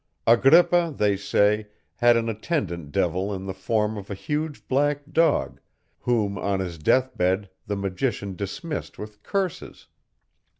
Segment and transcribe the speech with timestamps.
[0.25, 1.67] Agrippa, they say,
[1.97, 5.61] had an attendant devil in the form of a huge black dog,
[5.99, 9.89] whom on his death bed the magician dismissed with curses.